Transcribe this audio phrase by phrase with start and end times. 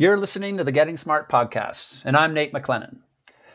[0.00, 2.98] You're listening to the Getting Smart podcast, and I'm Nate McClennen.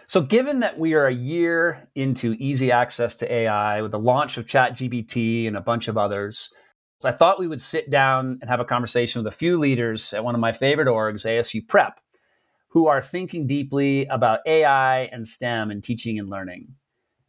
[0.07, 4.35] So, given that we are a year into easy access to AI with the launch
[4.35, 6.49] of ChatGPT and a bunch of others,
[7.05, 10.25] I thought we would sit down and have a conversation with a few leaders at
[10.25, 12.01] one of my favorite orgs, ASU Prep,
[12.67, 16.75] who are thinking deeply about AI and STEM and teaching and learning.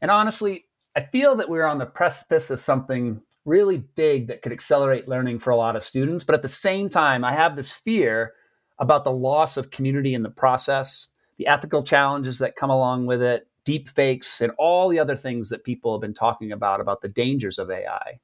[0.00, 0.64] And honestly,
[0.96, 5.38] I feel that we're on the precipice of something really big that could accelerate learning
[5.38, 6.24] for a lot of students.
[6.24, 8.32] But at the same time, I have this fear
[8.78, 13.22] about the loss of community in the process, the ethical challenges that come along with
[13.22, 17.00] it, deep fakes, and all the other things that people have been talking about about
[17.00, 18.20] the dangers of AI.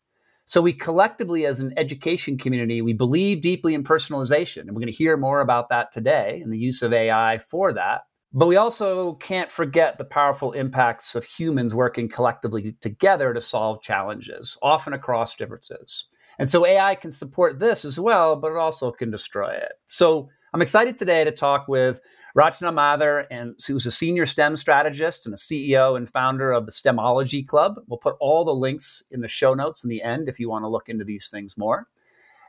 [0.47, 4.87] So we collectively, as an education community, we believe deeply in personalization, and we're going
[4.87, 8.03] to hear more about that today and the use of AI for that.
[8.33, 13.83] But we also can't forget the powerful impacts of humans working collectively together to solve
[13.83, 16.07] challenges, often across differences.
[16.39, 19.73] And so AI can support this as well, but it also can destroy it.
[19.87, 22.01] So I'm excited today to talk with
[22.37, 26.73] Rachna Mathur, and who's a senior STEM strategist and a CEO and founder of the
[26.73, 27.77] STEMology Club.
[27.87, 30.65] We'll put all the links in the show notes in the end if you want
[30.65, 31.87] to look into these things more.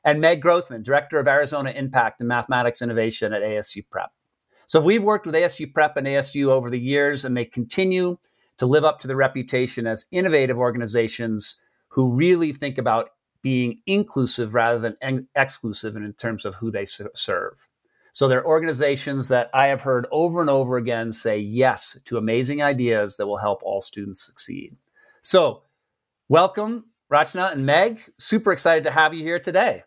[0.04, 4.12] And Meg Grothman, director of Arizona Impact and Mathematics Innovation at ASU Prep.
[4.66, 8.18] So we've worked with ASU Prep and ASU over the years, and they continue
[8.58, 11.58] to live up to the reputation as innovative organizations
[11.90, 13.10] who really think about
[13.44, 17.68] being inclusive rather than en- exclusive in terms of who they serve.
[18.12, 22.62] So they're organizations that I have heard over and over again say yes to amazing
[22.62, 24.72] ideas that will help all students succeed.
[25.22, 25.64] So,
[26.28, 28.02] welcome, Rachna and Meg.
[28.18, 29.84] Super excited to have you here today.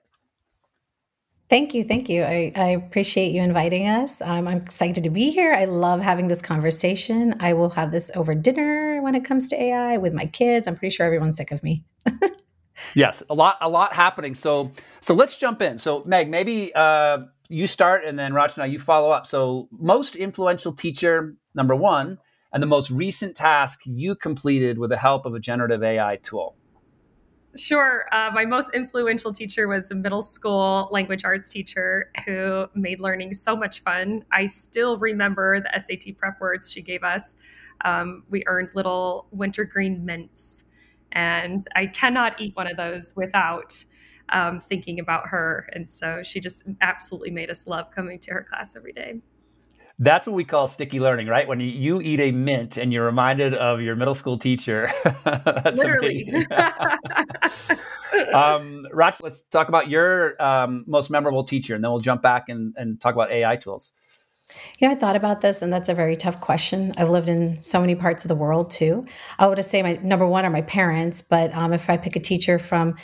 [1.50, 1.84] Thank you.
[1.84, 2.22] Thank you.
[2.22, 4.22] I, I appreciate you inviting us.
[4.22, 5.52] Um, I'm excited to be here.
[5.52, 7.34] I love having this conversation.
[7.38, 10.66] I will have this over dinner when it comes to AI with my kids.
[10.66, 11.84] I'm pretty sure everyone's sick of me.
[12.94, 14.34] yes, a lot, a lot happening.
[14.34, 15.76] So, so let's jump in.
[15.76, 17.18] So, Meg, maybe uh,
[17.48, 19.26] you start and then Rachna, you follow up.
[19.26, 22.18] So, most influential teacher, number one,
[22.52, 26.56] and the most recent task you completed with the help of a generative AI tool.
[27.56, 28.06] Sure.
[28.10, 33.32] Uh, my most influential teacher was a middle school language arts teacher who made learning
[33.32, 34.24] so much fun.
[34.32, 37.36] I still remember the SAT prep words she gave us.
[37.84, 40.64] Um, we earned little wintergreen mints,
[41.12, 43.84] and I cannot eat one of those without
[44.30, 45.68] um, thinking about her.
[45.72, 49.20] And so she just absolutely made us love coming to her class every day.
[49.98, 51.46] That's what we call sticky learning, right?
[51.46, 54.90] When you eat a mint and you're reminded of your middle school teacher.
[55.24, 56.20] That's Literally.
[56.28, 56.46] amazing.
[58.32, 62.48] um, Rach, let's talk about your um, most memorable teacher, and then we'll jump back
[62.48, 63.92] and, and talk about AI tools.
[64.78, 66.92] You know, I thought about this, and that's a very tough question.
[66.96, 69.06] I've lived in so many parts of the world too.
[69.38, 72.20] I would say my number one are my parents, but um, if I pick a
[72.20, 72.96] teacher from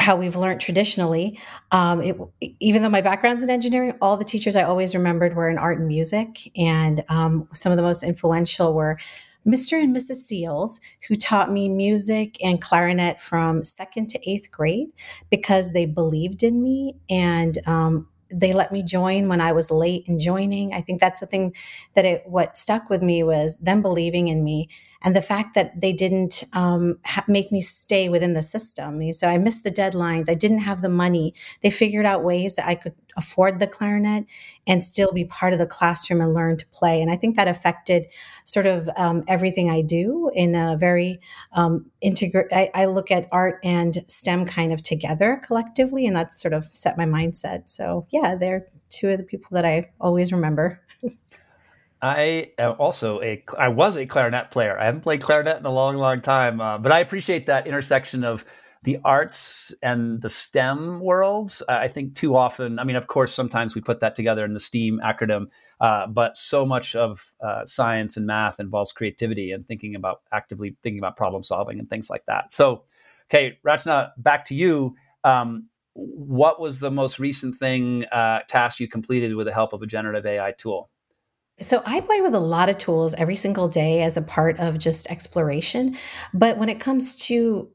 [0.00, 1.38] how we've learned traditionally.
[1.70, 2.16] Um, it,
[2.58, 5.78] even though my background's in engineering, all the teachers I always remembered were in art
[5.78, 6.50] and music.
[6.56, 8.98] And um, some of the most influential were
[9.46, 9.82] Mr.
[9.82, 10.16] and Mrs.
[10.16, 14.88] Seals, who taught me music and clarinet from second to eighth grade
[15.30, 20.04] because they believed in me and um, they let me join when I was late
[20.06, 20.72] in joining.
[20.72, 21.54] I think that's the thing
[21.94, 24.68] that it what stuck with me was them believing in me
[25.02, 29.12] and the fact that they didn't um, ha- make me stay within the system.
[29.12, 30.28] So I missed the deadlines.
[30.28, 31.34] I didn't have the money.
[31.62, 34.26] They figured out ways that I could afford the clarinet
[34.66, 37.00] and still be part of the classroom and learn to play.
[37.00, 38.06] And I think that affected
[38.44, 41.20] sort of um, everything I do in a very
[41.52, 42.46] um, integrate.
[42.52, 46.64] I, I look at art and STEM kind of together collectively, and that's sort of
[46.64, 47.68] set my mindset.
[47.68, 50.80] So yeah, they're two of the people that I always remember.
[52.02, 54.78] I am also a I was a clarinet player.
[54.78, 58.24] I haven't played clarinet in a long, long time, uh, but I appreciate that intersection
[58.24, 58.44] of
[58.84, 61.62] the arts and the STEM worlds.
[61.68, 64.60] I think too often, I mean, of course, sometimes we put that together in the
[64.60, 65.48] STEAM acronym,
[65.82, 70.76] uh, but so much of uh, science and math involves creativity and thinking about actively
[70.82, 72.50] thinking about problem solving and things like that.
[72.50, 72.84] So,
[73.28, 74.94] okay, Rachna, back to you.
[75.24, 79.82] Um, what was the most recent thing uh, task you completed with the help of
[79.82, 80.88] a generative AI tool?
[81.60, 84.78] So I play with a lot of tools every single day as a part of
[84.78, 85.96] just exploration.
[86.32, 87.68] But when it comes to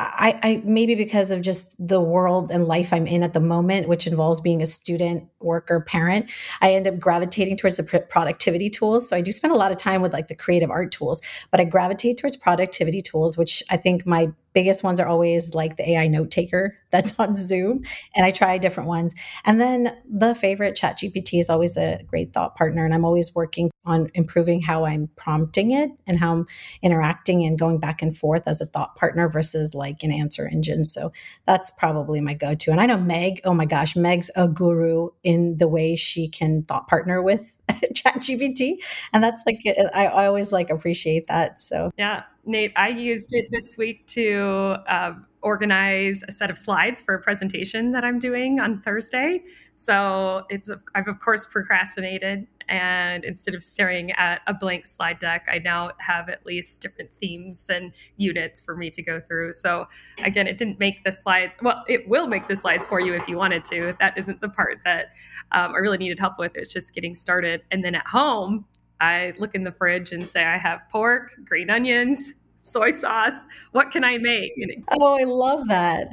[0.00, 3.88] I, I, maybe because of just the world and life I'm in at the moment,
[3.88, 6.30] which involves being a student, worker, parent,
[6.60, 9.08] I end up gravitating towards the productivity tools.
[9.08, 11.20] So I do spend a lot of time with like the creative art tools,
[11.50, 15.76] but I gravitate towards productivity tools, which I think my biggest ones are always like
[15.76, 17.84] the AI note taker that's on Zoom,
[18.16, 19.14] and I try different ones.
[19.44, 23.70] And then the favorite, ChatGPT, is always a great thought partner, and I'm always working
[23.88, 26.46] on improving how I'm prompting it and how I'm
[26.82, 30.84] interacting and going back and forth as a thought partner versus like an answer engine.
[30.84, 31.10] So
[31.46, 32.70] that's probably my go to.
[32.70, 36.64] And I know Meg, oh my gosh, Meg's a guru in the way she can
[36.64, 38.76] thought partner with ChatGPT.
[39.12, 39.60] And that's like,
[39.94, 41.58] I, I always like appreciate that.
[41.58, 47.00] So, yeah, Nate, I used it this week to uh, organize a set of slides
[47.00, 49.42] for a presentation that I'm doing on Thursday.
[49.74, 55.46] So it's I've of course procrastinated and instead of staring at a blank slide deck,
[55.50, 59.52] I now have at least different themes and units for me to go through.
[59.52, 59.86] So
[60.22, 61.56] again, it didn't make the slides.
[61.62, 63.96] Well, it will make the slides for you if you wanted to.
[64.00, 65.12] That isn't the part that
[65.52, 66.56] um, I really needed help with.
[66.56, 67.62] It's just getting started.
[67.70, 68.66] And then at home,
[69.00, 73.46] I look in the fridge and say, I have pork, green onions, soy sauce.
[73.72, 74.52] What can I make?
[74.92, 76.08] Oh, I love that.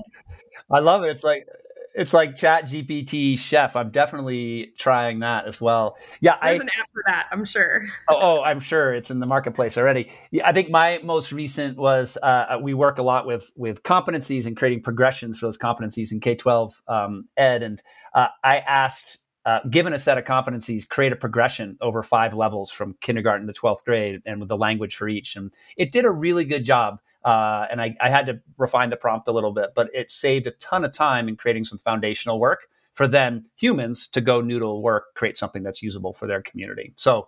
[0.72, 1.10] I love it.
[1.10, 1.48] It's like
[1.96, 3.76] it's like Chat GPT Chef.
[3.76, 5.98] I'm definitely trying that as well.
[6.20, 7.28] Yeah, there's I, an app for that.
[7.32, 7.82] I'm sure.
[8.10, 10.12] oh, oh, I'm sure it's in the marketplace already.
[10.32, 14.46] Yeah, I think my most recent was uh, we work a lot with with competencies
[14.46, 17.82] and creating progressions for those competencies in K-12 um, ed, and
[18.14, 19.20] uh, I asked.
[19.45, 23.53] Uh, given a set of competencies, create a progression over five levels from kindergarten to
[23.53, 25.36] 12th grade and with the language for each.
[25.36, 28.97] And it did a really good job uh, and I, I, had to refine the
[28.97, 32.39] prompt a little bit, but it saved a ton of time in creating some foundational
[32.39, 36.94] work for then humans to go noodle work, create something that's usable for their community.
[36.95, 37.27] So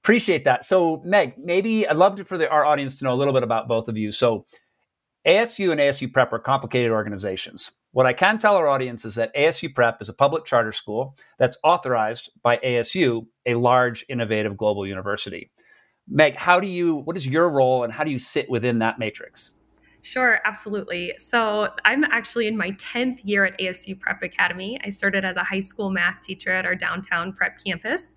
[0.00, 0.64] appreciate that.
[0.64, 3.42] So Meg, maybe I'd love to, for the, our audience to know a little bit
[3.42, 4.12] about both of you.
[4.12, 4.46] So
[5.26, 7.72] ASU and ASU Prep are complicated organizations.
[7.92, 11.16] What I can tell our audience is that ASU Prep is a public charter school
[11.38, 15.50] that's authorized by ASU, a large, innovative global university.
[16.06, 18.98] Meg, how do you, what is your role and how do you sit within that
[18.98, 19.53] matrix?
[20.04, 21.14] Sure, absolutely.
[21.16, 24.78] So I'm actually in my 10th year at ASU Prep Academy.
[24.84, 28.14] I started as a high school math teacher at our downtown prep campus.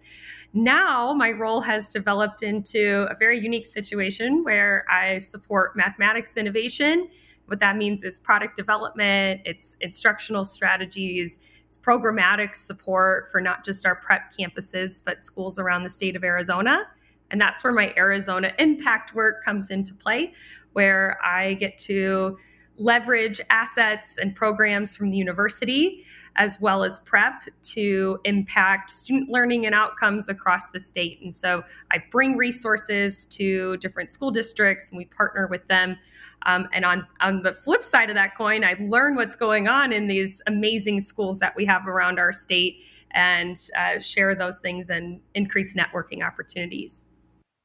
[0.52, 7.08] Now my role has developed into a very unique situation where I support mathematics innovation.
[7.46, 13.86] What that means is product development, it's instructional strategies, it's programmatic support for not just
[13.86, 16.86] our prep campuses, but schools around the state of Arizona.
[17.30, 20.34] And that's where my Arizona impact work comes into play,
[20.78, 22.38] where I get to
[22.78, 26.04] leverage assets and programs from the university
[26.36, 31.20] as well as prep to impact student learning and outcomes across the state.
[31.24, 35.98] And so I bring resources to different school districts and we partner with them.
[36.44, 39.92] Um, and on, on the flip side of that coin, I learn what's going on
[39.92, 44.92] in these amazing schools that we have around our state and uh, share those things
[44.92, 47.04] and increase networking opportunities.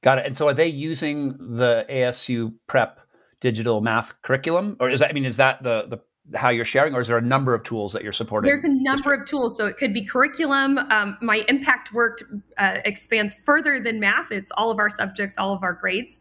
[0.02, 0.26] Got it.
[0.26, 3.01] And so are they using the ASU prep
[3.42, 4.76] digital math curriculum?
[4.80, 7.18] Or is that, I mean, is that the, the, how you're sharing, or is there
[7.18, 8.48] a number of tools that you're supporting?
[8.48, 9.56] There's a number of tools.
[9.56, 10.78] So it could be curriculum.
[10.78, 12.22] Um, my impact work
[12.56, 14.30] uh, expands further than math.
[14.30, 16.20] It's all of our subjects, all of our grades.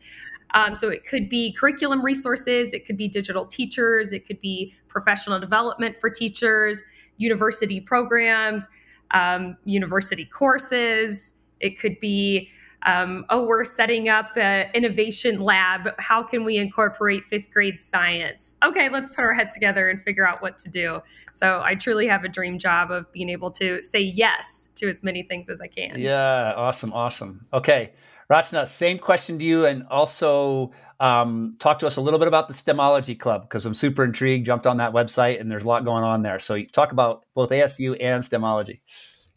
[0.54, 4.74] Um, so it could be curriculum resources, it could be digital teachers, it could be
[4.90, 6.82] professional development for teachers,
[7.16, 8.68] university programs,
[9.12, 11.36] um, university courses.
[11.62, 12.50] It could be
[12.84, 15.90] um, oh, we're setting up an innovation lab.
[16.00, 18.58] How can we incorporate fifth grade science?
[18.64, 21.00] Okay, let's put our heads together and figure out what to do.
[21.34, 25.04] So I truly have a dream job of being able to say yes to as
[25.04, 26.00] many things as I can.
[26.00, 27.42] Yeah, awesome, awesome.
[27.54, 27.92] Okay,
[28.32, 32.48] Rachna, same question to you, and also um, talk to us a little bit about
[32.48, 34.46] the STEMology Club because I'm super intrigued.
[34.46, 36.40] Jumped on that website, and there's a lot going on there.
[36.40, 38.80] So talk about both ASU and STEMology.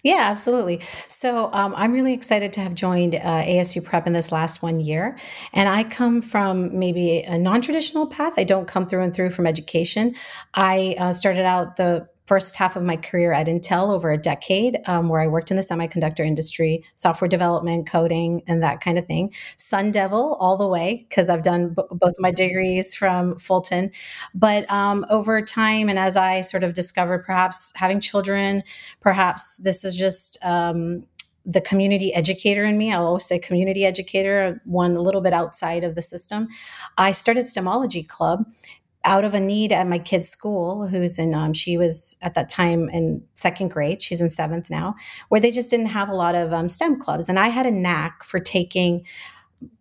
[0.05, 0.83] Yeah, absolutely.
[1.09, 4.79] So um, I'm really excited to have joined uh, ASU Prep in this last one
[4.79, 5.17] year.
[5.55, 8.35] And I come from maybe a non traditional path.
[8.37, 10.15] I don't come through and through from education.
[10.53, 14.79] I uh, started out the first half of my career at Intel over a decade,
[14.87, 19.07] um, where I worked in the semiconductor industry, software development, coding, and that kind of
[19.07, 19.33] thing.
[19.57, 23.91] Sun Devil all the way, because I've done b- both my degrees from Fulton.
[24.35, 28.63] But um, over time, and as I sort of discovered perhaps having children,
[29.01, 31.05] perhaps this is just um,
[31.47, 32.93] the community educator in me.
[32.93, 36.49] I'll always say community educator, one a little bit outside of the system.
[36.97, 38.47] I started STEMology Club
[39.05, 42.49] out of a need at my kid's school, who's in, um, she was at that
[42.49, 44.95] time in second grade, she's in seventh now,
[45.29, 47.29] where they just didn't have a lot of um, STEM clubs.
[47.29, 49.05] And I had a knack for taking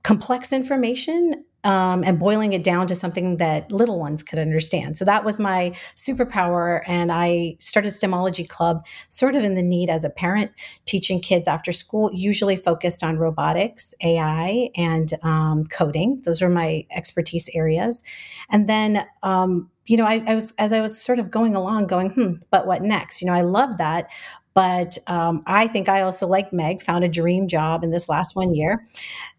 [0.04, 4.98] complex information um, and boiling it down to something that little ones could understand.
[4.98, 6.82] So that was my superpower.
[6.88, 10.52] And I started STEMology Club sort of in the need as a parent,
[10.86, 16.22] teaching kids after school, usually focused on robotics, AI, and um, coding.
[16.26, 18.04] Those were my expertise areas.
[18.50, 21.88] And then, um, you know, I, I, was as I was sort of going along,
[21.88, 23.22] going, hmm, but what next?
[23.22, 24.10] You know, I love that,
[24.54, 28.36] but um, I think I also, like Meg, found a dream job in this last
[28.36, 28.86] one year.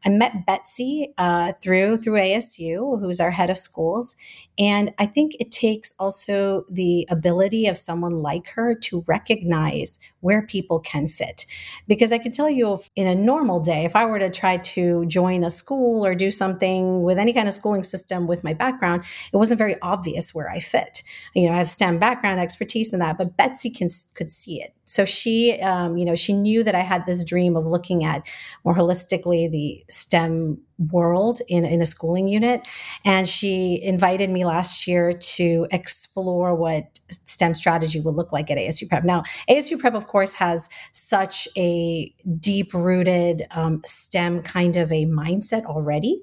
[0.04, 4.16] I met Betsy uh, through through ASU, who's our head of schools,
[4.58, 10.42] and I think it takes also the ability of someone like her to recognize where
[10.42, 11.44] people can fit.
[11.88, 15.06] Because I can tell you, in a normal day, if I were to try to
[15.06, 19.04] join a school or do something with any kind of schooling system with my background,
[19.32, 21.02] it wasn't very obvious where I fit.
[21.34, 24.72] You know, I have STEM background expertise in that, but Betsy can could see it.
[24.84, 28.28] So she, um, you know, she knew that I had this dream of looking at
[28.64, 32.66] more holistically the STEM world in, in a schooling unit.
[33.04, 38.58] And she invited me last year to explore what STEM strategy would look like at
[38.58, 39.04] ASU Prep.
[39.04, 45.04] Now, ASU Prep, of course, has such a deep rooted um, STEM kind of a
[45.06, 46.22] mindset already.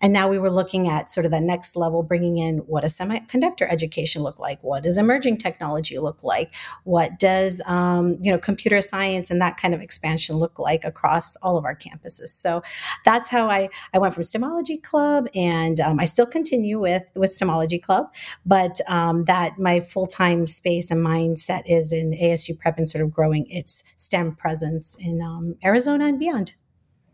[0.00, 2.96] And now we were looking at sort of the next level, bringing in what does
[2.96, 4.62] semiconductor education look like?
[4.62, 6.54] What does emerging technology look like?
[6.84, 11.36] What does, um, you know, computer science and that kind of expansion look like across
[11.36, 12.28] all of our campuses?
[12.28, 12.62] So
[13.04, 17.30] that's how I, I went from STEMology Club, and um, I still continue with with
[17.30, 18.12] STEMology Club,
[18.46, 23.04] but um, that my full time space and mindset is in ASU Prep and sort
[23.04, 26.54] of growing its STEM presence in um, Arizona and beyond.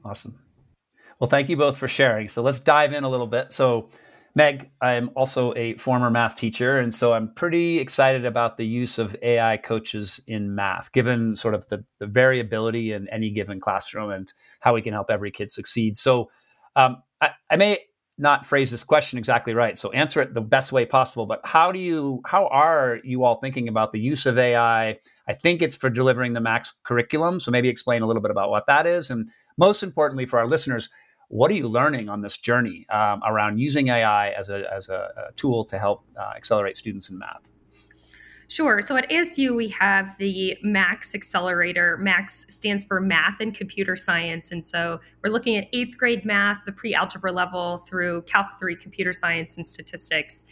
[0.04, 0.38] Awesome.
[1.18, 2.28] Well, thank you both for sharing.
[2.28, 3.52] So let's dive in a little bit.
[3.52, 3.90] So.
[4.36, 8.98] Meg, I'm also a former math teacher, and so I'm pretty excited about the use
[8.98, 14.10] of AI coaches in math, given sort of the, the variability in any given classroom
[14.10, 14.30] and
[14.60, 15.96] how we can help every kid succeed.
[15.96, 16.28] So,
[16.76, 17.78] um, I, I, may
[18.18, 21.26] not phrase this question exactly right, so answer it the best way possible.
[21.26, 24.98] But how do you, how are you all thinking about the use of AI?
[25.28, 28.50] I think it's for delivering the Max curriculum, so maybe explain a little bit about
[28.50, 29.28] what that is, and
[29.58, 30.88] most importantly for our listeners,
[31.28, 35.10] what are you learning on this journey um, around using AI as a as a,
[35.28, 37.50] a tool to help uh, accelerate students in math?
[38.48, 38.80] Sure.
[38.80, 41.96] So at ASU, we have the MAX accelerator.
[41.96, 44.52] MAX stands for Math and Computer Science.
[44.52, 48.76] And so we're looking at eighth grade math, the pre algebra level, through Calc 3
[48.76, 50.44] computer science and statistics.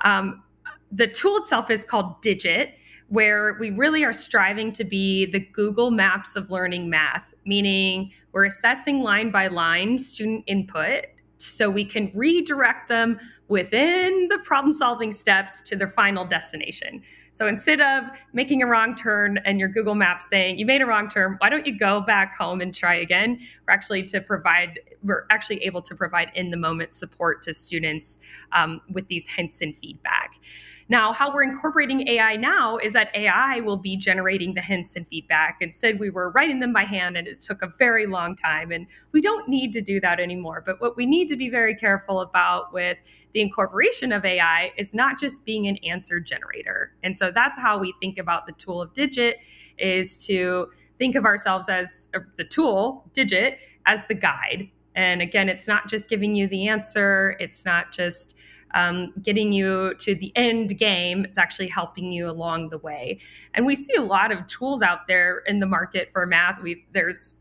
[0.00, 0.42] Um,
[0.90, 2.74] the tool itself is called Digit,
[3.08, 8.46] where we really are striving to be the Google Maps of learning math, meaning we're
[8.46, 11.06] assessing line by line student input
[11.38, 17.02] so we can redirect them within the problem solving steps to their final destination.
[17.36, 20.86] So instead of making a wrong turn and your Google Maps saying you made a
[20.86, 23.38] wrong turn, why don't you go back home and try again?
[23.66, 28.20] We're actually to provide we're actually able to provide in the moment support to students
[28.52, 30.40] um, with these hints and feedback.
[30.88, 35.06] Now, how we're incorporating AI now is that AI will be generating the hints and
[35.08, 35.58] feedback.
[35.60, 38.70] Instead, we were writing them by hand and it took a very long time.
[38.70, 40.62] And we don't need to do that anymore.
[40.64, 42.98] But what we need to be very careful about with
[43.32, 46.92] the incorporation of AI is not just being an answer generator.
[47.02, 49.38] And so that's how we think about the tool of Digit
[49.78, 54.70] is to think of ourselves as uh, the tool, Digit, as the guide.
[54.94, 58.36] And again, it's not just giving you the answer, it's not just
[58.74, 61.24] um, getting you to the end game.
[61.24, 63.18] It's actually helping you along the way.
[63.54, 66.60] And we see a lot of tools out there in the market for math.
[66.62, 67.36] We've there's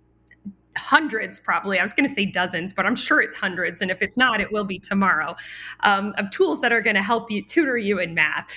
[0.77, 4.01] hundreds probably i was going to say dozens but i'm sure it's hundreds and if
[4.01, 5.35] it's not it will be tomorrow
[5.81, 8.47] um, of tools that are going to help you tutor you in math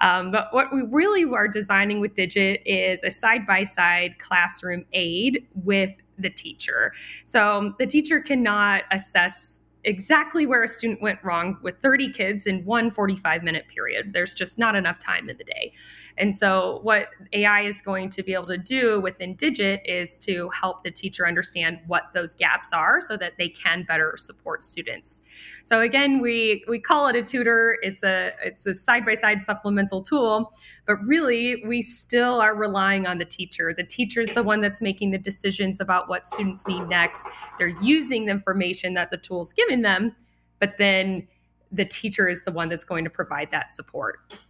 [0.00, 5.92] um, but what we really are designing with digit is a side-by-side classroom aid with
[6.18, 6.92] the teacher
[7.24, 12.62] so the teacher cannot assess exactly where a student went wrong with 30 kids in
[12.66, 14.12] one 45 minute period.
[14.12, 15.72] There's just not enough time in the day.
[16.18, 20.50] And so, what AI is going to be able to do within Digit is to
[20.50, 25.22] help the teacher understand what those gaps are so that they can better support students.
[25.64, 29.40] So, again, we, we call it a tutor, it's a, it's a side by side
[29.40, 30.52] supplemental tool,
[30.86, 33.72] but really, we still are relying on the teacher.
[33.74, 37.26] The teacher is the one that's making the decisions about what students need next.
[37.58, 40.14] They're using the information that the tool's given them,
[40.58, 41.26] but then
[41.70, 44.40] the teacher is the one that's going to provide that support.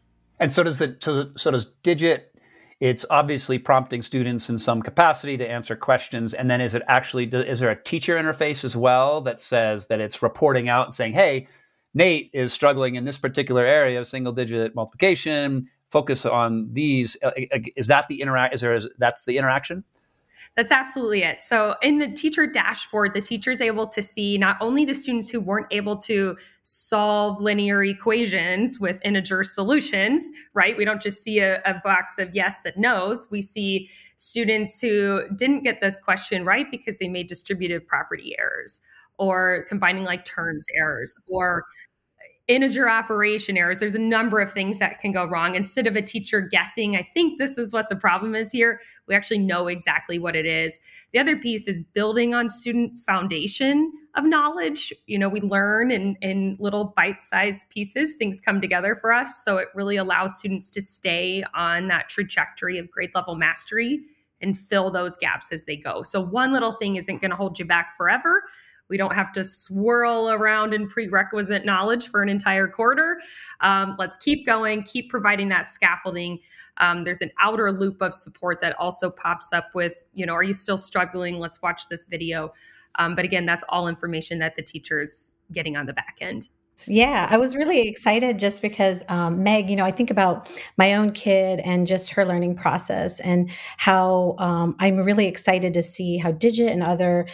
[0.41, 2.35] And so does the so, so does Digit.
[2.81, 7.25] It's obviously prompting students in some capacity to answer questions, and then is it actually
[7.25, 11.13] is there a teacher interface as well that says that it's reporting out and saying,
[11.13, 11.49] "Hey,
[11.93, 15.69] Nate is struggling in this particular area of single digit multiplication.
[15.91, 18.55] Focus on these." Uh, uh, is that the interact?
[18.55, 19.83] Is there is, that's the interaction?
[20.57, 21.43] That's absolutely it.
[21.43, 25.31] So, in the teacher dashboard, the teacher is able to see not only the students
[25.31, 30.77] who weren't able to solve linear equations with integer solutions, right?
[30.77, 33.29] We don't just see a, a box of yes and no's.
[33.31, 38.81] We see students who didn't get this question right because they made distributive property errors
[39.19, 41.65] or combining like terms errors or
[42.49, 43.79] integer operation errors.
[43.79, 45.55] There's a number of things that can go wrong.
[45.55, 49.15] Instead of a teacher guessing, I think this is what the problem is here, we
[49.15, 50.81] actually know exactly what it is.
[51.13, 54.93] The other piece is building on student foundation of knowledge.
[55.07, 59.45] You know, we learn in, in little bite sized pieces, things come together for us.
[59.45, 64.01] So it really allows students to stay on that trajectory of grade level mastery
[64.41, 66.03] and fill those gaps as they go.
[66.03, 68.43] So one little thing isn't going to hold you back forever
[68.89, 73.21] we don't have to swirl around in prerequisite knowledge for an entire quarter.
[73.61, 76.39] Um, let's keep going, keep providing that scaffolding.
[76.79, 80.43] Um, there's an outer loop of support that also pops up with, you know, are
[80.43, 81.39] you still struggling?
[81.39, 82.53] Let's watch this video.
[82.97, 86.49] Um, but again, that's all information that the teacher's getting on the back end.
[86.87, 90.95] Yeah, I was really excited just because um, Meg, you know, I think about my
[90.95, 96.19] own kid and just her learning process and how um, I'm really excited to see
[96.19, 97.27] how Digit and other,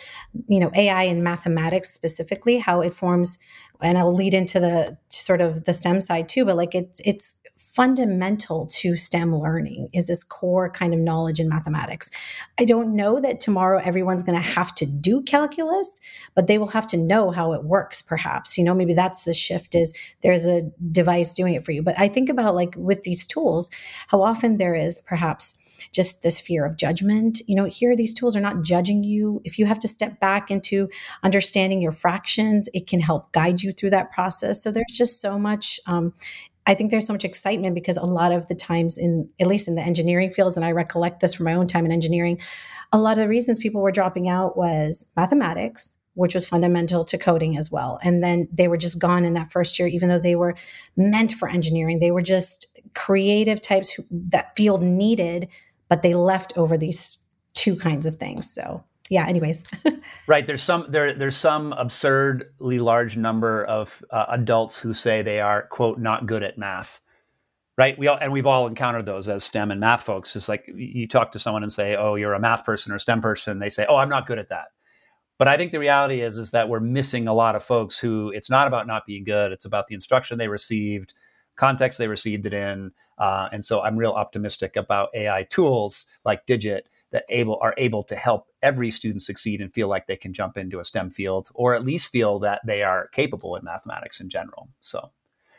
[0.48, 3.38] you know, AI and mathematics specifically, how it forms,
[3.82, 7.40] and I'll lead into the sort of the STEM side too, but like it's, it's,
[7.56, 12.10] fundamental to STEM learning is this core kind of knowledge in mathematics.
[12.58, 16.00] I don't know that tomorrow everyone's going to have to do calculus,
[16.34, 18.58] but they will have to know how it works perhaps.
[18.58, 21.82] You know, maybe that's the shift is there's a device doing it for you.
[21.82, 23.70] But I think about like with these tools,
[24.08, 25.60] how often there is perhaps
[25.92, 27.40] just this fear of judgment.
[27.46, 29.40] You know, here these tools are not judging you.
[29.44, 30.88] If you have to step back into
[31.22, 34.62] understanding your fractions, it can help guide you through that process.
[34.62, 36.14] So there's just so much um,
[36.66, 39.68] I think there's so much excitement because a lot of the times in at least
[39.68, 42.40] in the engineering fields and I recollect this from my own time in engineering
[42.92, 47.18] a lot of the reasons people were dropping out was mathematics which was fundamental to
[47.18, 50.18] coding as well and then they were just gone in that first year even though
[50.18, 50.54] they were
[50.96, 55.48] meant for engineering they were just creative types who, that field needed
[55.94, 58.50] but they left over these two kinds of things.
[58.50, 59.68] So yeah anyways.
[60.26, 65.38] Right there's some there there's some absurdly large number of uh, adults who say they
[65.38, 66.98] are quote not good at math.
[67.78, 67.96] Right?
[67.96, 70.34] We all and we've all encountered those as stem and math folks.
[70.34, 73.00] It's like you talk to someone and say oh you're a math person or a
[73.00, 74.66] stem person they say oh i'm not good at that.
[75.38, 78.32] But i think the reality is is that we're missing a lot of folks who
[78.34, 81.14] it's not about not being good it's about the instruction they received
[81.54, 86.46] context they received it in uh, and so i'm real optimistic about ai tools like
[86.46, 90.32] digit that able are able to help every student succeed and feel like they can
[90.32, 94.18] jump into a STEM field, or at least feel that they are capable in mathematics
[94.18, 94.68] in general.
[94.80, 95.12] So,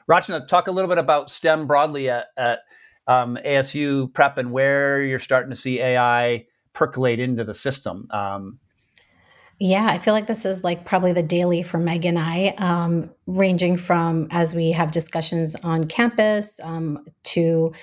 [0.06, 2.60] Rachna, talk a little bit about STEM broadly at, at
[3.08, 8.08] um, ASU Prep and where you're starting to see AI percolate into the system.
[8.12, 8.60] Um,
[9.60, 13.10] yeah, I feel like this is like probably the daily for Meg and I, um,
[13.26, 17.74] ranging from as we have discussions on campus um, to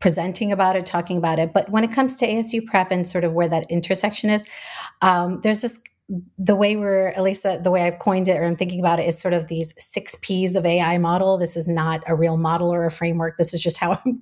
[0.00, 1.54] presenting about it, talking about it.
[1.54, 4.46] But when it comes to ASU prep and sort of where that intersection is,
[5.00, 5.80] um, there's this
[6.36, 9.00] the way we're at least the, the, way I've coined it or I'm thinking about
[9.00, 11.38] it is sort of these six P's of AI model.
[11.38, 13.38] This is not a real model or a framework.
[13.38, 14.20] This is just how I'm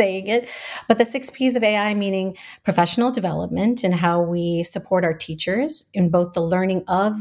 [0.00, 0.48] saying it.
[0.88, 5.90] But the six P's of AI, meaning professional development and how we support our teachers
[5.92, 7.14] in both the learning of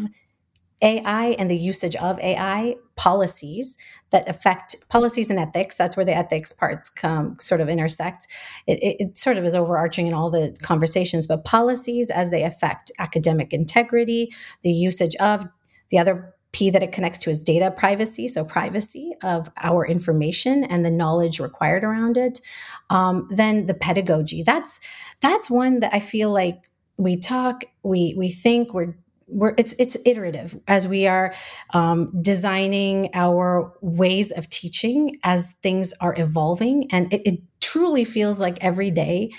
[0.81, 3.77] AI and the usage of AI, policies
[4.11, 5.75] that affect policies and ethics.
[5.77, 8.27] That's where the ethics parts come sort of intersect.
[8.65, 12.43] It, it, it, sort of is overarching in all the conversations, but policies as they
[12.43, 15.45] affect academic integrity, the usage of
[15.89, 20.63] the other P that it connects to is data privacy, so privacy of our information
[20.63, 22.41] and the knowledge required around it.
[22.89, 24.43] Um, then the pedagogy.
[24.43, 24.79] That's
[25.21, 28.95] that's one that I feel like we talk, we we think we're
[29.27, 31.33] we're it's it's iterative as we are
[31.73, 38.41] um, designing our ways of teaching as things are evolving, and it, it truly feels
[38.41, 39.31] like every day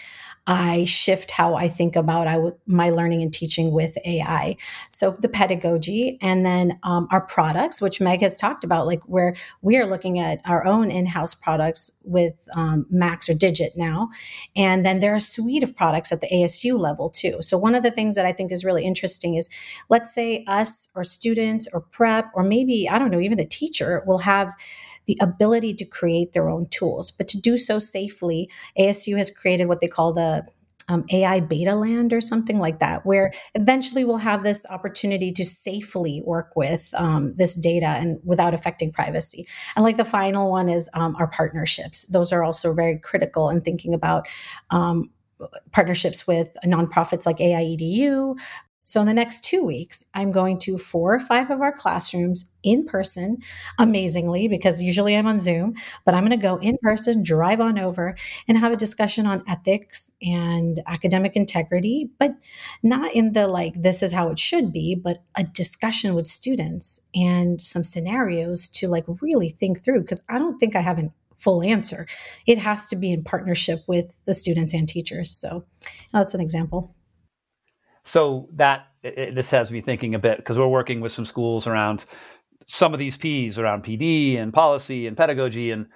[0.46, 4.56] I shift how I think about I w- my learning and teaching with AI.
[4.90, 9.34] So the pedagogy and then um, our products, which Meg has talked about, like where
[9.62, 14.08] we are looking at our own in-house products with um, Max or Digit now.
[14.56, 17.42] And then there are a suite of products at the ASU level too.
[17.42, 19.48] So one of the things that I think is really interesting is
[19.88, 24.02] let's say us or students or prep or maybe, I don't know, even a teacher
[24.06, 24.54] will have
[25.06, 27.10] the ability to create their own tools.
[27.10, 30.46] But to do so safely, ASU has created what they call the
[30.90, 35.44] um, AI beta land or something like that, where eventually we'll have this opportunity to
[35.44, 39.46] safely work with um, this data and without affecting privacy.
[39.76, 42.06] And like the final one is um, our partnerships.
[42.06, 44.26] Those are also very critical in thinking about
[44.70, 45.10] um,
[45.72, 48.36] partnerships with nonprofits like AIEDU,
[48.82, 52.50] so, in the next two weeks, I'm going to four or five of our classrooms
[52.62, 53.36] in person,
[53.78, 55.74] amazingly, because usually I'm on Zoom,
[56.06, 58.16] but I'm going to go in person, drive on over,
[58.48, 62.34] and have a discussion on ethics and academic integrity, but
[62.82, 67.06] not in the like, this is how it should be, but a discussion with students
[67.14, 71.12] and some scenarios to like really think through, because I don't think I have a
[71.36, 72.06] full answer.
[72.46, 75.30] It has to be in partnership with the students and teachers.
[75.30, 75.64] So,
[76.12, 76.94] that's an example.
[78.04, 81.66] So that it, this has me thinking a bit because we're working with some schools
[81.66, 82.04] around
[82.66, 85.70] some of these P's around PD and policy and pedagogy.
[85.70, 85.86] And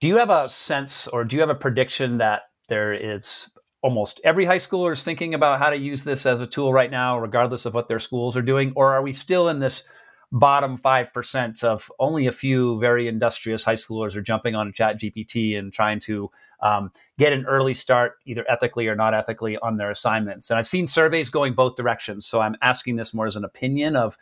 [0.00, 3.50] do you have a sense or do you have a prediction that there is
[3.82, 6.90] almost every high schooler is thinking about how to use this as a tool right
[6.90, 8.72] now, regardless of what their schools are doing?
[8.76, 9.84] Or are we still in this
[10.34, 15.56] bottom 5% of only a few very industrious high schoolers are jumping on chat gpt
[15.56, 19.90] and trying to um, get an early start either ethically or not ethically on their
[19.90, 20.50] assignments.
[20.50, 23.94] And i've seen surveys going both directions so i'm asking this more as an opinion
[23.94, 24.18] of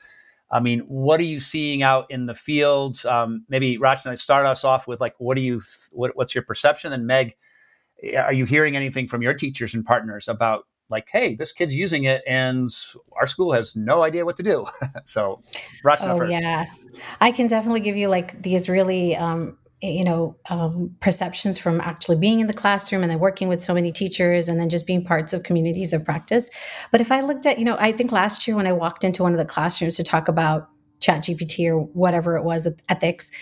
[0.51, 3.05] i mean what are you seeing out in the field?
[3.07, 6.93] Um, maybe rachna start us off with like what do you what, what's your perception?
[6.93, 7.37] And meg
[8.19, 12.05] are you hearing anything from your teachers and partners about like, hey, this kid's using
[12.05, 12.69] it and
[13.17, 14.67] our school has no idea what to do.
[15.05, 15.41] so,
[15.85, 16.33] Rachna oh, first.
[16.33, 16.67] Yeah,
[17.21, 22.17] I can definitely give you like these really, um, you know, um, perceptions from actually
[22.17, 25.05] being in the classroom and then working with so many teachers and then just being
[25.05, 26.51] parts of communities of practice.
[26.93, 29.25] But if I looked at, you know, I think last year when I walked into
[29.25, 30.69] one of the classrooms to talk about
[31.01, 33.33] chat gpt or whatever it was ethics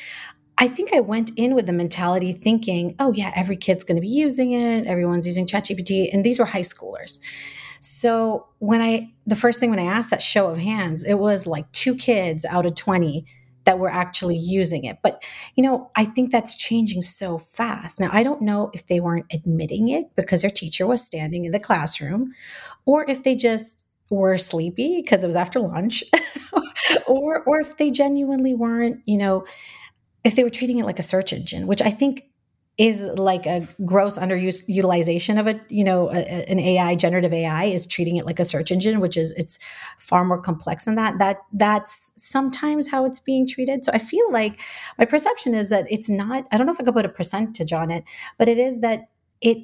[0.60, 4.02] I think I went in with the mentality thinking, oh, yeah, every kid's going to
[4.02, 4.86] be using it.
[4.86, 6.10] Everyone's using ChatGPT.
[6.12, 7.18] And these were high schoolers.
[7.80, 11.46] So when I, the first thing when I asked that show of hands, it was
[11.46, 13.24] like two kids out of 20
[13.64, 14.98] that were actually using it.
[15.02, 15.22] But,
[15.56, 17.98] you know, I think that's changing so fast.
[17.98, 21.52] Now, I don't know if they weren't admitting it because their teacher was standing in
[21.52, 22.34] the classroom
[22.84, 26.02] or if they just were sleepy because it was after lunch
[27.06, 29.44] or or if they genuinely weren't, you know,
[30.24, 32.24] if they were treating it like a search engine, which I think
[32.78, 37.86] is like a gross underutilization of a You know, a, an AI, generative AI, is
[37.86, 39.58] treating it like a search engine, which is it's
[39.98, 41.18] far more complex than that.
[41.18, 43.84] That that's sometimes how it's being treated.
[43.84, 44.60] So I feel like
[44.98, 46.46] my perception is that it's not.
[46.50, 48.04] I don't know if I could put a percentage on it,
[48.38, 49.08] but it is that
[49.42, 49.58] it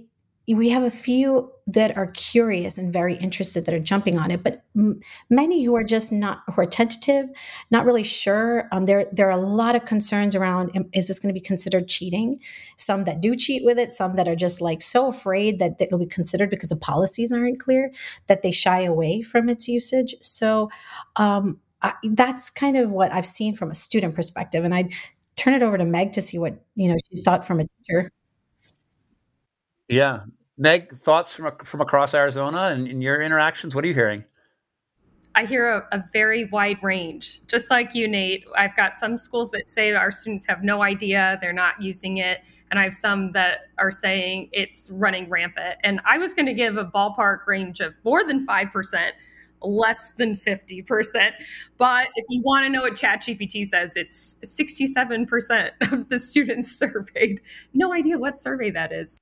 [0.49, 4.45] we have a few that are curious and very interested that are jumping on it,
[4.45, 7.27] but m- many who are just not who are tentative,
[7.73, 8.69] not really sure.
[8.71, 11.89] Um, there there are a lot of concerns around: is this going to be considered
[11.89, 12.41] cheating?
[12.77, 15.99] Some that do cheat with it, some that are just like so afraid that it'll
[15.99, 17.91] be considered because the policies aren't clear
[18.29, 20.15] that they shy away from its usage.
[20.23, 20.71] So
[21.17, 24.91] um, I, that's kind of what I've seen from a student perspective, and I
[25.35, 28.13] turn it over to Meg to see what you know she's thought from a teacher.
[29.89, 30.25] Yeah,
[30.59, 33.75] Meg, thoughts from from across Arizona and in your interactions?
[33.75, 34.25] What are you hearing?
[35.35, 37.47] I hear a, a, very wide range.
[37.47, 41.37] Just like you, Nate, I've got some schools that say our students have no idea,
[41.43, 42.41] they're not using it.
[42.71, 45.77] And I have some that are saying it's running rampant.
[45.85, 49.11] And I was going to give a ballpark range of more than 5%,
[49.61, 51.33] less than 50%.
[51.77, 57.43] But if you want to know what ChatGPT says, it's 67% of the students surveyed.
[57.75, 59.19] No idea what survey that is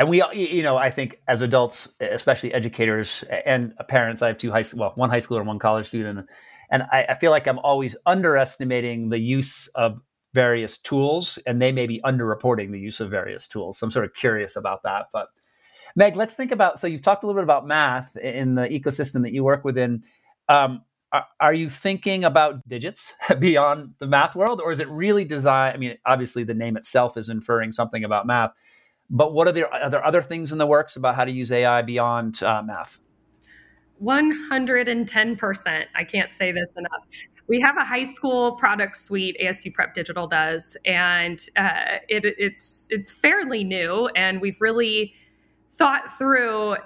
[0.00, 4.50] and we you know i think as adults especially educators and parents i have two
[4.50, 6.26] high school well one high schooler and one college student.
[6.72, 10.00] And I, I, feel like i'm always underestimating the use of
[10.32, 13.78] various tools and they may be underreporting the use of various tools.
[13.78, 15.06] So i'm sort of curious about that.
[15.12, 15.28] But
[15.94, 19.22] meg let's think about so you've talked a little bit about math in the ecosystem
[19.22, 20.02] that you work within.
[20.48, 20.82] Um,
[21.12, 25.74] are, are you thinking about digits beyond the math world or is it really designed
[25.74, 28.52] i mean obviously the name itself is inferring something about math
[29.10, 31.50] but what are there are there other things in the works about how to use
[31.50, 33.00] AI beyond uh, math?
[34.02, 35.86] 110%.
[35.94, 37.04] I can't say this enough.
[37.48, 42.88] We have a high school product suite, ASU Prep Digital does, and uh, it, it's
[42.90, 45.12] it's fairly new, and we've really
[45.72, 46.76] thought through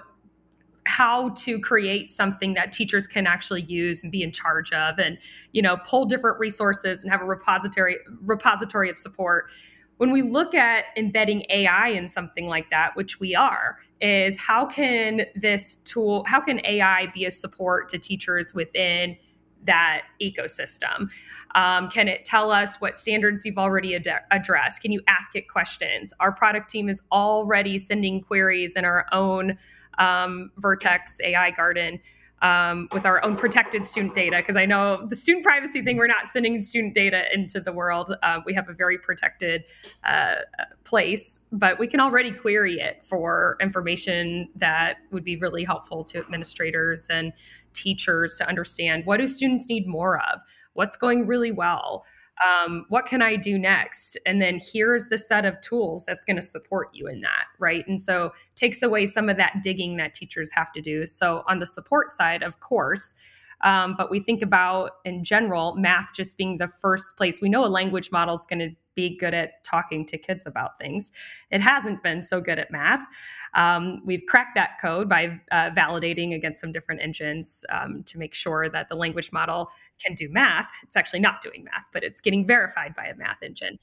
[0.87, 5.17] how to create something that teachers can actually use and be in charge of and
[5.51, 9.49] you know pull different resources and have a repository repository of support
[9.97, 14.65] when we look at embedding AI in something like that, which we are, is how
[14.65, 19.17] can this tool, how can AI be a support to teachers within
[19.63, 21.09] that ecosystem?
[21.55, 24.81] Um, can it tell us what standards you've already ad- addressed?
[24.81, 26.13] Can you ask it questions?
[26.19, 29.57] Our product team is already sending queries in our own
[29.97, 31.99] um, Vertex AI Garden
[32.45, 36.05] um, with our own protected student data because I know the student privacy thing, we're
[36.05, 38.15] not sending student data into the world.
[38.21, 39.63] Um, we have a very protected
[40.03, 40.35] uh,
[40.83, 46.19] place, but we can already query it for information that would be really helpful to
[46.19, 47.33] administrators and
[47.73, 50.41] teachers to understand what do students need more of,
[50.73, 52.05] what's going really well
[52.43, 54.17] um, what can I do next?
[54.25, 57.87] And then here's the set of tools that's going to support you in that, right?
[57.87, 61.05] And so takes away some of that digging that teachers have to do.
[61.05, 63.15] So on the support side, of course,
[63.61, 67.65] um, but we think about in general math just being the first place we know
[67.65, 71.11] a language model is going to be good at talking to kids about things.
[71.51, 73.05] It hasn't been so good at math.
[73.53, 78.33] Um, we've cracked that code by uh, validating against some different engines um, to make
[78.33, 79.69] sure that the language model
[80.03, 80.69] can do math.
[80.83, 83.79] It's actually not doing math, but it's getting verified by a math engine.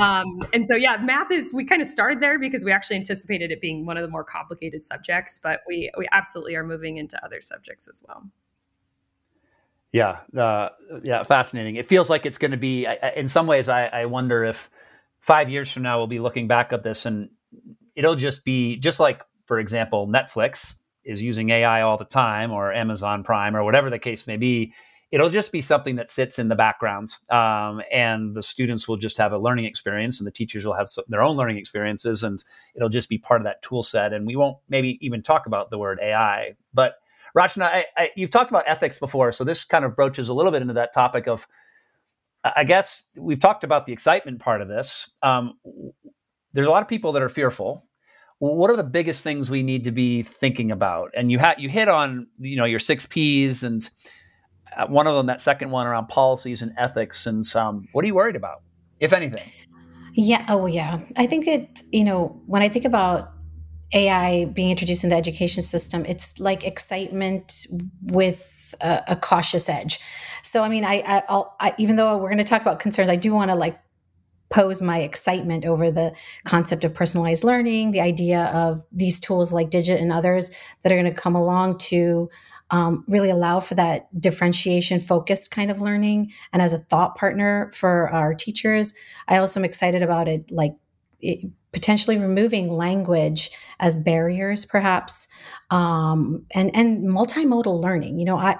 [0.00, 3.50] Um, and so, yeah, math is, we kind of started there because we actually anticipated
[3.50, 7.22] it being one of the more complicated subjects, but we, we absolutely are moving into
[7.24, 8.24] other subjects as well.
[9.92, 10.68] Yeah, uh,
[11.02, 11.76] yeah, fascinating.
[11.76, 12.86] It feels like it's going to be.
[12.86, 14.70] I, in some ways, I, I wonder if
[15.20, 17.30] five years from now we'll be looking back at this and
[17.96, 22.72] it'll just be just like, for example, Netflix is using AI all the time, or
[22.72, 24.72] Amazon Prime, or whatever the case may be.
[25.10, 29.16] It'll just be something that sits in the background, um, and the students will just
[29.16, 32.38] have a learning experience, and the teachers will have their own learning experiences, and
[32.76, 34.12] it'll just be part of that tool set.
[34.12, 36.96] And we won't maybe even talk about the word AI, but
[37.38, 40.50] Rachna, I, I, you've talked about ethics before, so this kind of broaches a little
[40.50, 41.46] bit into that topic of.
[42.44, 45.10] I guess we've talked about the excitement part of this.
[45.24, 45.54] Um,
[46.52, 47.84] there's a lot of people that are fearful.
[48.38, 51.10] What are the biggest things we need to be thinking about?
[51.16, 53.88] And you had you hit on you know your six P's and
[54.76, 57.26] uh, one of them, that second one around policies and ethics.
[57.26, 57.44] And
[57.92, 58.62] what are you worried about,
[59.00, 59.50] if anything?
[60.14, 60.44] Yeah.
[60.48, 60.98] Oh, yeah.
[61.16, 61.82] I think it.
[61.92, 63.32] You know, when I think about
[63.92, 67.66] AI being introduced in the education system, it's like excitement
[68.02, 69.98] with a, a cautious edge.
[70.42, 73.16] So, I mean, I, I, I even though we're going to talk about concerns, I
[73.16, 73.78] do want to like
[74.50, 79.70] pose my excitement over the concept of personalized learning, the idea of these tools like
[79.70, 80.50] Digit and others
[80.82, 82.30] that are going to come along to
[82.70, 87.70] um, really allow for that differentiation focused kind of learning and as a thought partner
[87.74, 88.94] for our teachers.
[89.26, 90.74] I also am excited about it, like
[91.20, 93.50] it, potentially removing language
[93.80, 95.28] as barriers perhaps
[95.70, 98.56] um, and and multimodal learning you know i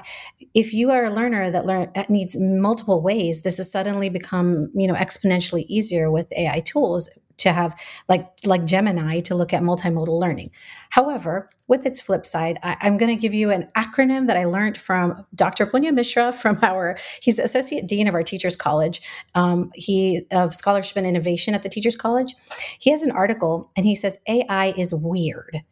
[0.55, 4.71] if you are a learner that learn that needs multiple ways this has suddenly become
[4.75, 9.63] you know exponentially easier with ai tools to have like like Gemini to look at
[9.63, 10.51] multimodal learning.
[10.91, 14.45] However, with its flip side, I, am going to give you an acronym that I
[14.45, 15.67] learned from Dr.
[15.67, 19.01] Punya Mishra from our he's associate dean of our Teachers College.
[19.35, 22.35] Um, he of scholarship and innovation at the Teachers College.
[22.79, 25.63] He has an article and he says AI is weird.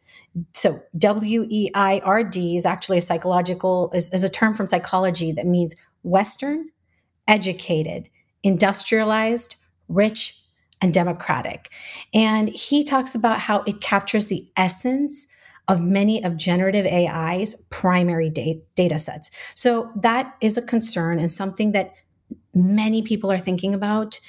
[0.53, 4.67] So W E I R D is actually a psychological is, is a term from
[4.67, 6.69] psychology that means Western,
[7.27, 8.09] educated,
[8.43, 9.55] industrialized,
[9.87, 10.41] rich,
[10.81, 11.71] and democratic.
[12.13, 15.27] And he talks about how it captures the essence
[15.67, 19.31] of many of generative AI's primary da- data sets.
[19.53, 21.93] So that is a concern and something that
[22.53, 24.19] many people are thinking about.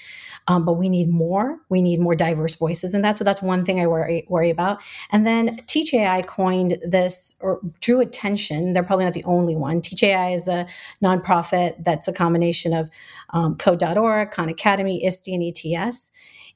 [0.49, 1.59] Um, but we need more.
[1.69, 4.83] We need more diverse voices and that's So that's one thing I worry worry about.
[5.13, 8.73] And then Teach AI coined this or drew attention.
[8.73, 9.83] They're probably not the only one.
[9.83, 10.67] Teach AI is a
[11.03, 12.91] nonprofit that's a combination of
[13.31, 16.13] um, Code.org, Khan Academy, ISTE, and ETS.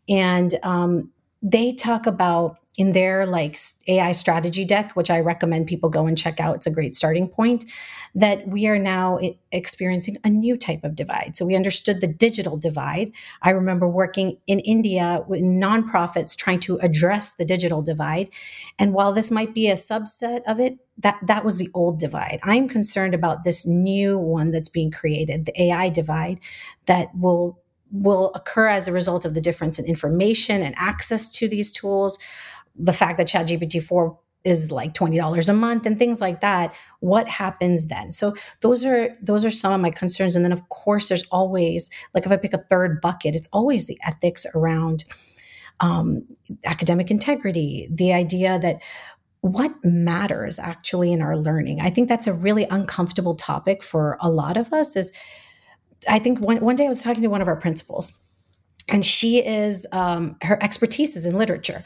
[0.08, 1.10] And um,
[1.42, 6.16] they talk about in their like AI strategy deck, which I recommend people go and
[6.16, 6.56] check out.
[6.56, 7.64] It's a great starting point.
[8.14, 9.18] That we are now
[9.52, 11.34] experiencing a new type of divide.
[11.34, 13.12] So we understood the digital divide.
[13.42, 18.30] I remember working in India with nonprofits trying to address the digital divide.
[18.78, 22.40] And while this might be a subset of it, that that was the old divide.
[22.42, 26.40] I'm concerned about this new one that's being created, the AI divide,
[26.86, 31.46] that will will occur as a result of the difference in information and access to
[31.46, 32.18] these tools.
[32.76, 37.28] The fact that ChatGPT 4 is like $20 a month and things like that what
[37.28, 38.10] happens then?
[38.10, 40.34] So those are those are some of my concerns.
[40.34, 43.86] And then of course there's always like if i pick a third bucket it's always
[43.86, 45.04] the ethics around
[45.80, 46.26] um,
[46.64, 48.80] academic integrity the idea that
[49.42, 51.80] what matters actually in our learning.
[51.80, 55.12] I think that's a really uncomfortable topic for a lot of us is
[56.08, 58.18] I think one, one day I was talking to one of our principals,
[58.88, 61.84] and she is, um, her expertise is in literature.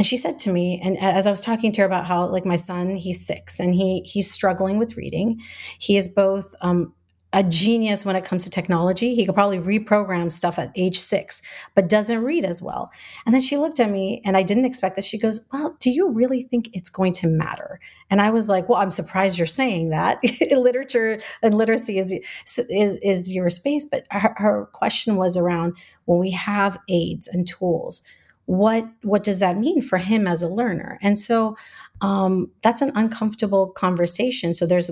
[0.00, 2.46] And she said to me, and as I was talking to her about how, like
[2.46, 5.42] my son, he's six and he he's struggling with reading.
[5.78, 6.94] He is both um,
[7.34, 9.14] a genius when it comes to technology.
[9.14, 11.42] He could probably reprogram stuff at age six,
[11.74, 12.88] but doesn't read as well.
[13.26, 15.06] And then she looked at me and I didn't expect this.
[15.06, 17.78] She goes, Well, do you really think it's going to matter?
[18.08, 20.18] And I was like, Well, I'm surprised you're saying that.
[20.50, 22.10] Literature and literacy is,
[22.56, 23.84] is, is your space.
[23.84, 28.02] But her, her question was around when we have aids and tools,
[28.50, 30.98] what what does that mean for him as a learner?
[31.02, 31.56] And so
[32.00, 34.54] um, that's an uncomfortable conversation.
[34.54, 34.90] So there's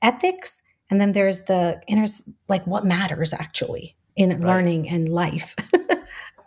[0.00, 2.04] ethics and then there's the inner
[2.48, 4.40] like what matters actually in right.
[4.40, 5.56] learning and life.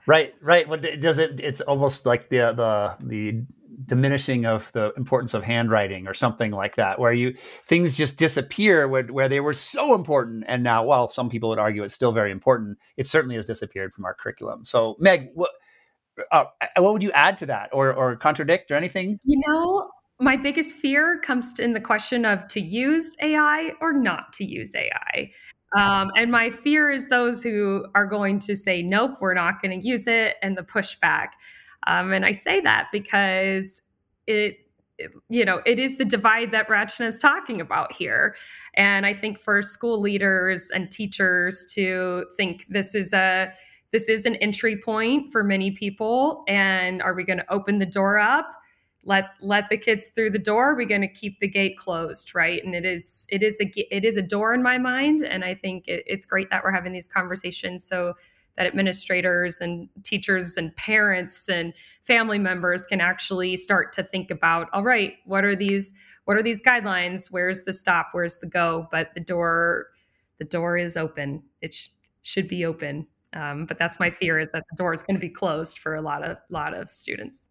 [0.05, 0.67] Right right.
[0.67, 3.45] What does it it's almost like the the the
[3.85, 7.33] diminishing of the importance of handwriting or something like that where you
[7.65, 11.57] things just disappear where, where they were so important and now well some people would
[11.57, 12.77] argue it's still very important.
[12.97, 14.65] It certainly has disappeared from our curriculum.
[14.65, 15.51] So meg what
[16.31, 16.45] uh,
[16.77, 20.77] what would you add to that or or contradict or anything you know my biggest
[20.77, 25.31] fear comes in the question of to use AI or not to use AI.
[25.75, 29.79] Um, and my fear is those who are going to say, nope, we're not going
[29.79, 31.29] to use it, and the pushback.
[31.87, 33.81] Um, and I say that because
[34.27, 34.57] it,
[35.29, 38.35] you know, it is the divide that Rachna is talking about here.
[38.75, 43.51] And I think for school leaders and teachers to think this is a,
[43.93, 46.43] this is an entry point for many people.
[46.49, 48.53] And are we going to open the door up?
[49.05, 52.33] let let the kids through the door Are we're going to keep the gate closed
[52.33, 52.63] right?
[52.63, 55.53] And it is it is a it is a door in my mind and i
[55.53, 58.13] think it, it's great that we're having these conversations so
[58.55, 64.69] that administrators and teachers and parents and family members can actually start to think about
[64.71, 65.93] all right what are these
[66.25, 67.31] what are these guidelines?
[67.31, 68.09] Where's the stop?
[68.13, 68.87] Where's the go?
[68.91, 69.87] But the door
[70.39, 71.43] the door is open.
[71.61, 71.89] It sh-
[72.21, 75.21] should be open um, but that's my fear is that the door is going to
[75.21, 77.49] be closed for a lot of lot of students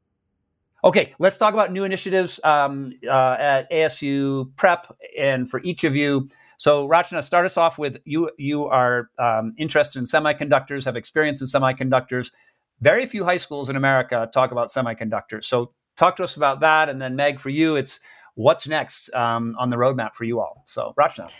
[0.84, 5.94] Okay, let's talk about new initiatives um, uh, at ASU Prep, and for each of
[5.94, 6.28] you.
[6.56, 8.30] So, Rachna, start us off with you.
[8.36, 12.32] You are um, interested in semiconductors, have experience in semiconductors.
[12.80, 15.44] Very few high schools in America talk about semiconductors.
[15.44, 18.00] So, talk to us about that, and then Meg, for you, it's
[18.34, 20.64] what's next um, on the roadmap for you all.
[20.66, 21.30] So, Rachna.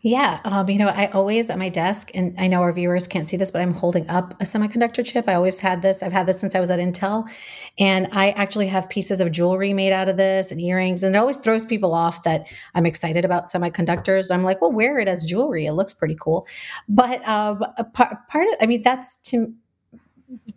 [0.00, 3.26] Yeah, um, you know, I always at my desk, and I know our viewers can't
[3.26, 5.28] see this, but I'm holding up a semiconductor chip.
[5.28, 6.04] I always had this.
[6.04, 7.28] I've had this since I was at Intel,
[7.80, 11.02] and I actually have pieces of jewelry made out of this and earrings.
[11.02, 14.32] And it always throws people off that I'm excited about semiconductors.
[14.32, 15.66] I'm like, well, wear it as jewelry.
[15.66, 16.46] It looks pretty cool.
[16.88, 19.52] But um, part, part of, I mean, that's to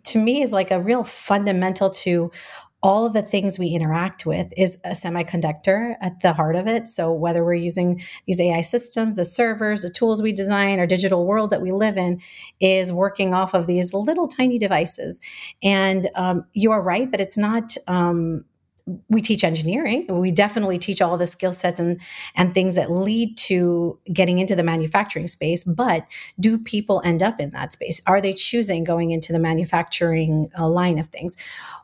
[0.04, 2.30] to me is like a real fundamental to
[2.82, 6.88] all of the things we interact with is a semiconductor at the heart of it.
[6.88, 11.24] So whether we're using these AI systems, the servers, the tools we design, our digital
[11.24, 12.20] world that we live in
[12.60, 15.20] is working off of these little tiny devices.
[15.62, 18.44] And um, you are right that it's not um,
[19.08, 20.06] we teach engineering.
[20.08, 22.00] We definitely teach all the skill sets and
[22.34, 26.06] and things that lead to getting into the manufacturing space but
[26.40, 28.02] do people end up in that space?
[28.06, 31.36] Are they choosing going into the manufacturing uh, line of things?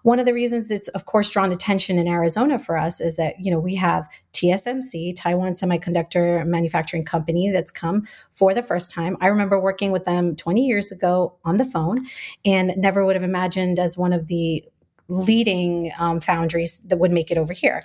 [0.03, 3.35] One of the reasons it's of course drawn attention in arizona for us is that
[3.39, 9.17] you know we have tsmc taiwan semiconductor manufacturing company that's come for the first time.
[9.21, 11.99] I remember working with them 20 years ago on the phone
[12.45, 14.65] and never would have imagined as one of the
[15.09, 17.83] leading um, foundries that would make it over here.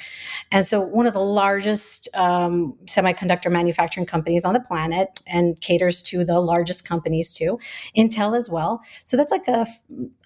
[0.52, 6.04] And so, one of the largest um, semiconductor manufacturing companies on the planet and caters
[6.04, 7.60] to the largest companies too,
[7.98, 8.82] Intel as well.
[9.06, 9.66] So, that's like a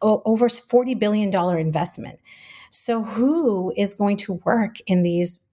[0.01, 2.19] over $40 billion investment.
[2.71, 5.47] So, who is going to work in these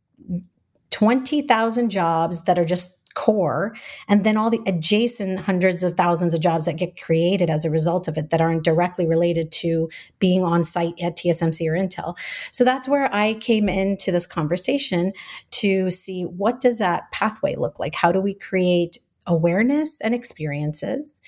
[0.90, 3.74] 20,000 jobs that are just core
[4.08, 7.70] and then all the adjacent hundreds of thousands of jobs that get created as a
[7.70, 12.16] result of it that aren't directly related to being on site at TSMC or Intel.
[12.50, 15.12] So that's where I came into this conversation
[15.52, 17.94] to see what does that pathway look like?
[17.94, 21.20] How do we create awareness and experiences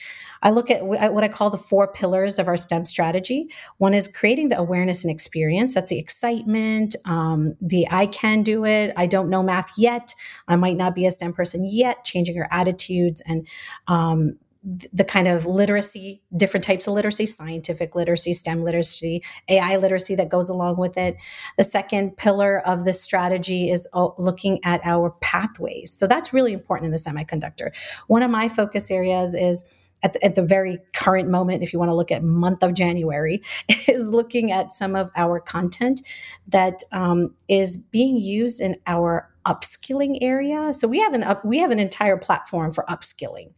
[0.43, 3.51] I look at what I call the four pillars of our STEM strategy.
[3.79, 5.75] One is creating the awareness and experience.
[5.75, 8.93] That's the excitement, um, the I can do it.
[8.97, 10.15] I don't know math yet.
[10.49, 12.05] I might not be a STEM person yet.
[12.05, 13.49] Changing our attitudes and
[13.89, 20.17] um, the kind of literacy, different types of literacy, scientific literacy, STEM literacy, AI literacy
[20.17, 21.17] that goes along with it.
[21.57, 25.93] The second pillar of this strategy is uh, looking at our pathways.
[25.93, 27.71] So that's really important in the semiconductor.
[28.09, 31.79] One of my focus areas is at the, at the very current moment, if you
[31.79, 33.43] want to look at month of January,
[33.89, 36.03] is looking at some of our content
[36.49, 40.73] that um, is being used in our upskilling area.
[40.73, 43.53] So we have an up, we have an entire platform for upskilling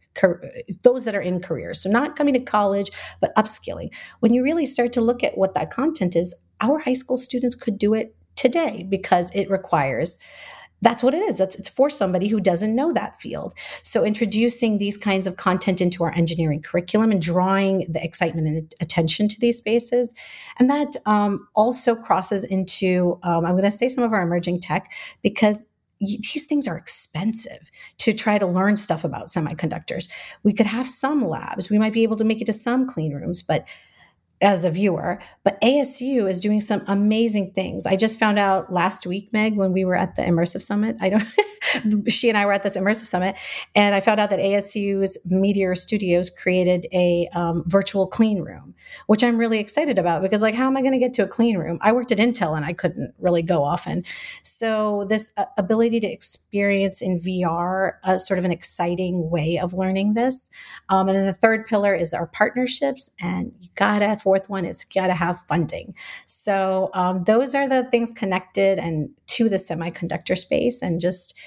[0.83, 1.81] those that are in careers.
[1.81, 2.91] So not coming to college,
[3.21, 3.93] but upskilling.
[4.19, 7.55] When you really start to look at what that content is, our high school students
[7.55, 10.19] could do it today because it requires
[10.81, 11.37] that's what it is.
[11.37, 13.53] That's, it's for somebody who doesn't know that field.
[13.83, 18.73] So introducing these kinds of content into our engineering curriculum and drawing the excitement and
[18.79, 20.15] attention to these spaces,
[20.57, 24.61] and that um, also crosses into um, I'm going to say some of our emerging
[24.61, 25.69] tech because
[25.99, 30.09] these things are expensive to try to learn stuff about semiconductors.
[30.43, 31.69] We could have some labs.
[31.69, 33.65] We might be able to make it to some clean rooms, but
[34.41, 37.85] as a viewer, but ASU is doing some amazing things.
[37.85, 40.95] I just found out last week, Meg, when we were at the Immersive Summit.
[41.01, 41.23] I don't,
[42.07, 43.35] she and I were at this Immersive Summit,
[43.75, 48.75] and I found out that ASU's Meteor Studios created a um, virtual clean room,
[49.07, 51.27] which I'm really excited about because, like, how am I going to get to a
[51.27, 51.79] clean room?
[51.81, 54.03] I worked at Intel and I couldn't really go often.
[54.43, 59.73] So, this uh, ability to experience in VR a sort of an exciting way of
[59.73, 60.49] learning this.
[60.89, 64.85] Um, and then the third pillar is our partnerships, and you gotta fourth one is
[64.93, 65.95] you got to have funding.
[66.49, 71.37] So um, those are the things connected and to the semiconductor space and just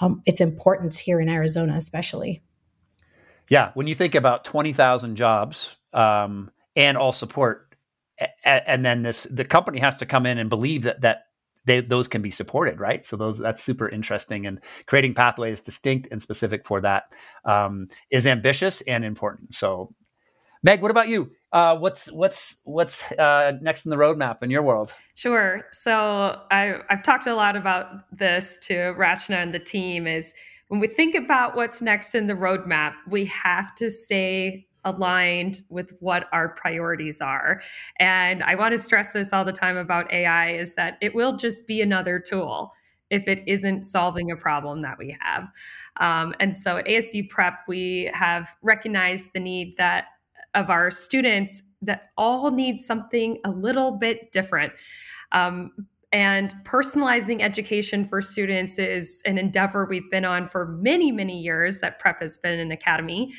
[0.00, 2.42] um, its importance here in Arizona, especially.
[3.48, 7.74] Yeah, when you think about twenty thousand jobs um, and all support,
[8.44, 11.22] and then this the company has to come in and believe that that
[11.64, 13.06] they, those can be supported, right?
[13.06, 17.04] So those that's super interesting, and creating pathways distinct and specific for that
[17.46, 19.54] um, is ambitious and important.
[19.54, 19.94] So
[20.62, 21.30] Meg, what about you?
[21.52, 24.94] Uh, what's what's what's uh, next in the roadmap in your world?
[25.14, 25.62] Sure.
[25.72, 30.06] So I, I've talked a lot about this to Rachna and the team.
[30.06, 30.34] Is
[30.68, 35.96] when we think about what's next in the roadmap, we have to stay aligned with
[36.00, 37.60] what our priorities are.
[37.98, 41.36] And I want to stress this all the time about AI is that it will
[41.36, 42.72] just be another tool
[43.10, 45.50] if it isn't solving a problem that we have.
[45.96, 50.06] Um, and so at ASU Prep, we have recognized the need that
[50.54, 54.72] of our students that all need something a little bit different.
[55.32, 55.70] Um,
[56.12, 61.78] and personalizing education for students is an endeavor we've been on for many, many years
[61.78, 63.32] that Prep has been an academy.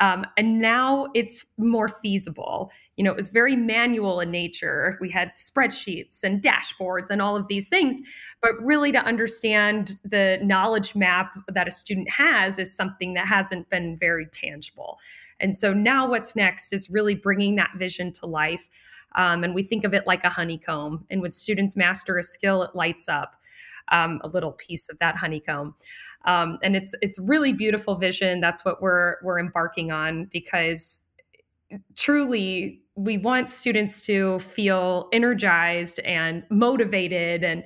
[0.00, 2.72] Um, and now it's more feasible.
[2.96, 4.96] You know, it was very manual in nature.
[5.00, 8.00] We had spreadsheets and dashboards and all of these things,
[8.40, 13.68] but really to understand the knowledge map that a student has is something that hasn't
[13.68, 14.98] been very tangible.
[15.40, 18.70] And so now what's next is really bringing that vision to life.
[19.14, 21.04] Um, and we think of it like a honeycomb.
[21.10, 23.36] And when students master a skill, it lights up
[23.88, 25.74] um, a little piece of that honeycomb.
[26.24, 28.40] Um, and it's it's really beautiful vision.
[28.40, 31.06] That's what we're we're embarking on because
[31.96, 37.64] truly we want students to feel energized and motivated and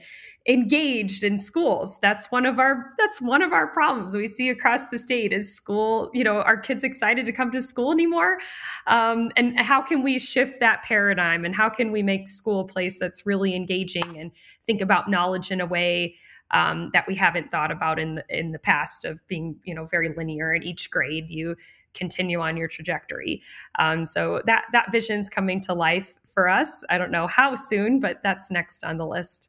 [0.49, 4.89] engaged in schools that's one of our that's one of our problems we see across
[4.89, 8.39] the state is school you know are kids excited to come to school anymore
[8.87, 12.67] um, and how can we shift that paradigm and how can we make school a
[12.67, 14.31] place that's really engaging and
[14.65, 16.15] think about knowledge in a way
[16.51, 19.85] um, that we haven't thought about in the, in the past of being you know
[19.85, 21.57] very linear in each grade you
[21.95, 23.43] continue on your trajectory.
[23.79, 26.85] Um, so that that vision's coming to life for us.
[26.91, 29.49] I don't know how soon but that's next on the list.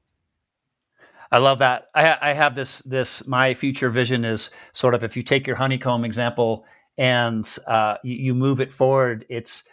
[1.32, 1.90] I love that.
[1.94, 5.58] I, I, have this this my future vision is sort of if you take your
[5.58, 6.66] honeycomb example
[6.98, 9.64] and uh, you, you, move it forward, it's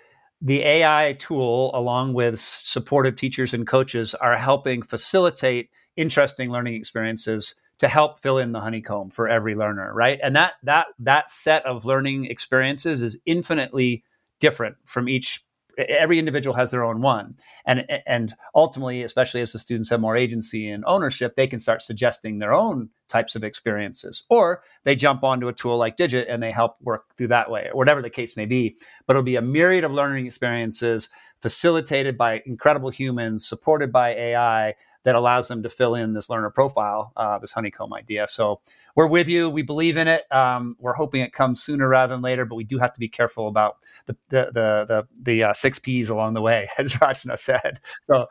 [0.43, 7.55] the AI tool along with supportive teachers and coaches are helping facilitate interesting learning experiences
[7.79, 10.19] to help fill in the honeycomb for every learner right?
[10.23, 14.05] And that that that set of learning experiences is infinitely
[14.41, 15.45] different from each
[15.77, 17.35] every individual has their own one.
[17.67, 21.83] And and ultimately especially as the students have more agency and ownership they can start
[21.83, 24.25] suggesting their own types of experiences.
[24.31, 27.69] Or they jump onto a tool like digit and they help work through that way
[27.73, 28.75] or whatever the case may be.
[29.07, 31.11] But it'll be a myriad of learning experiences
[31.43, 34.75] facilitated by incredible humans supported by ai
[35.05, 38.27] that allows them to fill in this learner profile, uh, this honeycomb idea.
[38.29, 38.61] So
[38.97, 39.49] we're with you.
[39.49, 40.31] We believe in it.
[40.33, 43.09] Um, we're hoping it comes sooner rather than later, but we do have to be
[43.09, 43.77] careful about
[44.07, 47.81] the the the the, the uh, six P's along the way, as Rachna said.
[48.03, 48.27] So.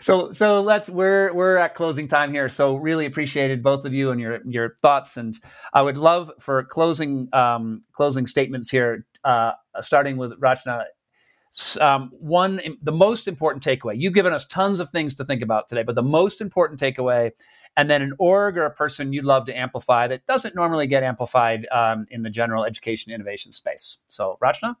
[0.00, 2.48] So so let's we're we're at closing time here.
[2.48, 5.18] So really appreciated both of you and your your thoughts.
[5.18, 5.38] And
[5.74, 10.84] I would love for closing um, closing statements here, uh, starting with Rachna
[11.80, 15.68] um, one the most important takeaway you've given us tons of things to think about
[15.68, 17.30] today but the most important takeaway
[17.76, 21.02] and then an org or a person you'd love to amplify that doesn't normally get
[21.02, 23.98] amplified um, in the general education innovation space.
[24.08, 24.76] So rachna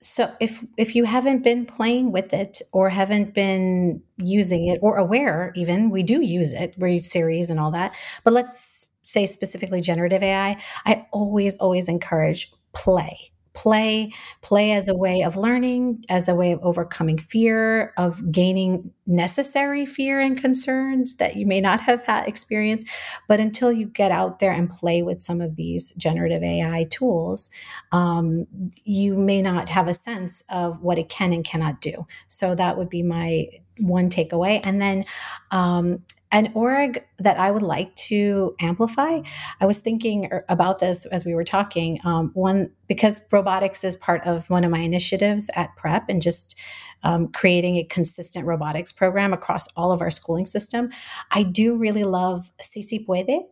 [0.00, 4.96] so if if you haven't been playing with it or haven't been using it or
[4.96, 9.26] aware even we do use it we use series and all that but let's say
[9.26, 10.56] specifically generative ai
[10.86, 16.52] i always always encourage play play play as a way of learning as a way
[16.52, 22.28] of overcoming fear of gaining necessary fear and concerns that you may not have had
[22.28, 22.84] experience
[23.26, 27.50] but until you get out there and play with some of these generative ai tools
[27.92, 28.46] um,
[28.84, 32.06] you may not have a sense of what it can and cannot do.
[32.28, 33.48] So that would be my
[33.80, 34.60] one takeaway.
[34.64, 35.04] And then
[35.50, 39.20] um, an org that I would like to amplify.
[39.60, 42.00] I was thinking er, about this as we were talking.
[42.04, 46.58] Um, one because robotics is part of one of my initiatives at Prep, and just
[47.02, 50.90] um, creating a consistent robotics program across all of our schooling system.
[51.30, 53.42] I do really love Si Puede,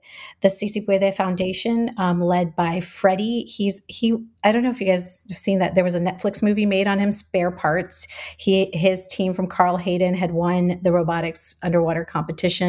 [0.41, 3.49] the Si Puede Foundation, um, led by Fredi.
[3.49, 4.16] He's he.
[4.43, 5.74] I don't know if you guys have seen that.
[5.74, 8.09] There was a Netflix movie made on him, Spare Parts.
[8.37, 12.65] He his team from Carl Hayden had won the robotics underwater competition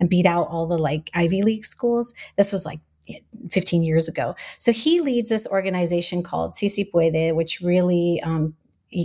[0.00, 2.14] and beat out all the like Ivy League schools.
[2.36, 2.80] This was like
[3.50, 4.34] 15 years ago.
[4.58, 8.54] So he leads this organization called Si Puede, which really um,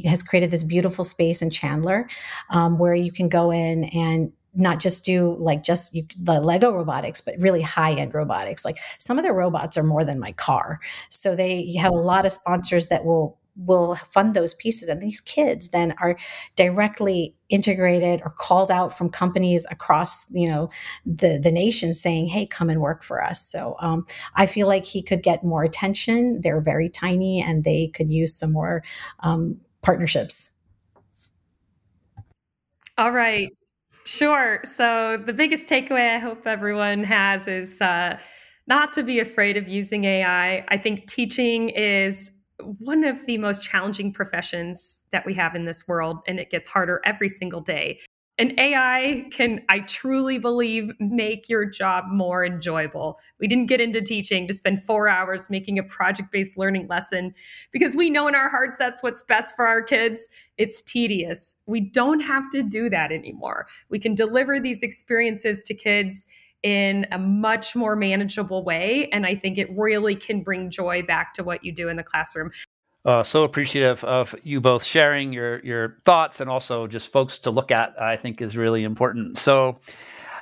[0.05, 2.07] has created this beautiful space in Chandler
[2.49, 6.71] um, where you can go in and not just do like just you, the Lego
[6.71, 8.65] robotics, but really high end robotics.
[8.65, 10.79] Like some of their robots are more than my car.
[11.09, 14.89] So they have a lot of sponsors that will will fund those pieces.
[14.89, 16.17] And these kids then are
[16.55, 20.69] directly integrated or called out from companies across you know
[21.05, 23.41] the the nation saying hey come and work for us.
[23.45, 24.05] So um,
[24.35, 26.41] i feel like he could get more attention.
[26.41, 28.83] They're very tiny and they could use some more
[29.21, 30.51] um, partnerships.
[32.97, 33.49] All right.
[34.05, 34.59] Sure.
[34.63, 38.17] So the biggest takeaway i hope everyone has is uh,
[38.67, 42.31] not to be afraid of using ai i think teaching is
[42.79, 46.69] one of the most challenging professions that we have in this world, and it gets
[46.69, 47.99] harder every single day.
[48.39, 53.19] And AI can, I truly believe, make your job more enjoyable.
[53.39, 57.33] We didn't get into teaching to spend four hours making a project based learning lesson
[57.71, 60.27] because we know in our hearts that's what's best for our kids.
[60.57, 61.55] It's tedious.
[61.65, 63.65] We don't have to do that anymore.
[63.89, 66.27] We can deliver these experiences to kids
[66.63, 69.09] in a much more manageable way.
[69.11, 72.03] And I think it really can bring joy back to what you do in the
[72.03, 72.51] classroom.
[73.05, 77.51] Uh, so appreciative of you both sharing your your thoughts and also just folks to
[77.51, 77.99] look at.
[78.01, 79.37] I think is really important.
[79.37, 79.79] So.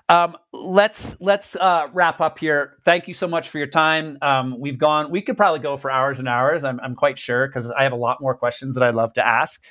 [0.08, 2.78] Um, let's let's uh, wrap up here.
[2.84, 4.20] Thank you so much for your time.
[4.22, 5.10] Um, we've gone.
[5.10, 6.64] We could probably go for hours and hours.
[6.64, 9.26] I'm, I'm quite sure because I have a lot more questions that I'd love to
[9.26, 9.64] ask.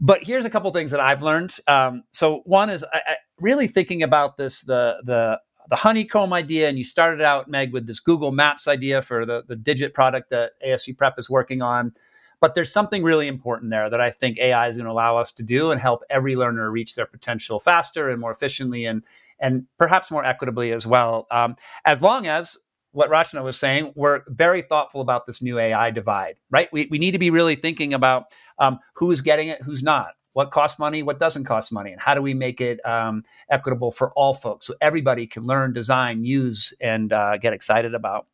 [0.00, 1.58] But here's a couple things that I've learned.
[1.66, 6.68] Um, so one is I, I really thinking about this the the the honeycomb idea,
[6.68, 10.30] and you started out, Meg, with this Google Maps idea for the, the Digit product
[10.30, 11.92] that ASU Prep is working on.
[12.40, 15.32] But there's something really important there that I think AI is going to allow us
[15.32, 19.02] to do and help every learner reach their potential faster and more efficiently and
[19.38, 21.26] and perhaps more equitably as well.
[21.30, 22.56] Um, as long as
[22.92, 26.70] what Rachna was saying, we're very thoughtful about this new AI divide, right?
[26.72, 30.50] We, we need to be really thinking about um, who's getting it, who's not what
[30.50, 34.12] costs money, what doesn't cost money, and how do we make it um, equitable for
[34.12, 38.26] all folks so everybody can learn, design, use, and uh, get excited about.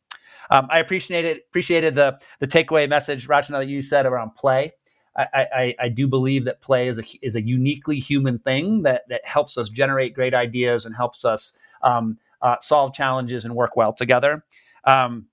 [0.49, 4.73] Um, I appreciated appreciated the the takeaway message, Rachna, that you said around play.
[5.15, 9.03] I, I, I, do believe that play is a is a uniquely human thing that
[9.07, 13.77] that helps us generate great ideas and helps us um, uh, solve challenges and work
[13.77, 14.43] well together.
[14.83, 15.27] Um,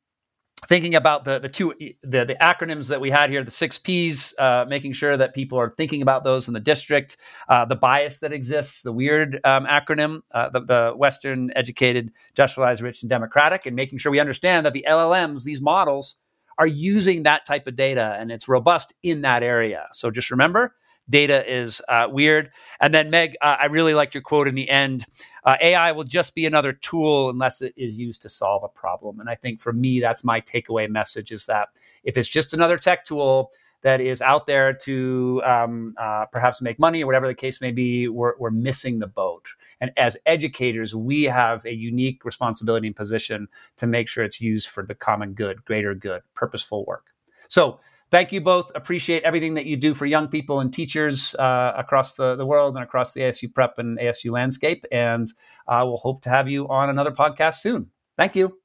[0.66, 4.34] thinking about the the two the, the acronyms that we had here the six p's
[4.38, 7.16] uh, making sure that people are thinking about those in the district
[7.48, 12.82] uh, the bias that exists the weird um, acronym uh, the, the, western educated industrialized
[12.82, 16.16] rich and democratic and making sure we understand that the llms these models
[16.58, 20.74] are using that type of data and it's robust in that area so just remember
[21.10, 22.50] data is uh, weird.
[22.80, 25.04] And then, Meg, uh, I really liked your quote in the end.
[25.44, 29.20] Uh, AI will just be another tool unless it is used to solve a problem.
[29.20, 31.68] And I think for me, that's my takeaway message is that
[32.04, 33.50] if it's just another tech tool
[33.82, 37.70] that is out there to um, uh, perhaps make money or whatever the case may
[37.70, 39.48] be, we're, we're missing the boat.
[39.80, 44.68] And as educators, we have a unique responsibility and position to make sure it's used
[44.68, 47.06] for the common good, greater good, purposeful work.
[47.48, 47.80] So,
[48.10, 48.70] thank you both.
[48.74, 52.74] Appreciate everything that you do for young people and teachers uh, across the, the world
[52.74, 54.84] and across the ASU prep and ASU landscape.
[54.92, 55.28] And
[55.68, 57.90] uh, we'll hope to have you on another podcast soon.
[58.16, 58.58] Thank you.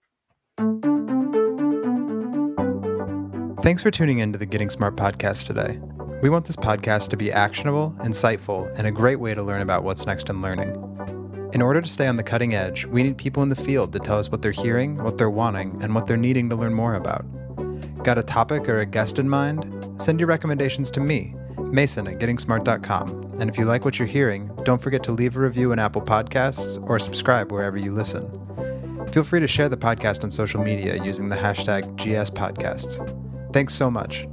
[3.61, 5.79] Thanks for tuning in to the Getting Smart podcast today.
[6.21, 9.83] We want this podcast to be actionable, insightful, and a great way to learn about
[9.83, 10.75] what's next in learning.
[11.53, 13.99] In order to stay on the cutting edge, we need people in the field to
[13.99, 16.95] tell us what they're hearing, what they're wanting, and what they're needing to learn more
[16.95, 17.25] about.
[18.05, 19.99] Got a topic or a guest in mind?
[19.99, 23.37] Send your recommendations to me, Mason at gettingsmart.com.
[23.39, 26.03] And if you like what you're hearing, don't forget to leave a review in Apple
[26.03, 28.29] Podcasts or subscribe wherever you listen.
[29.11, 33.01] Feel free to share the podcast on social media using the hashtag GSPodcasts.
[33.51, 34.27] Thanks so much.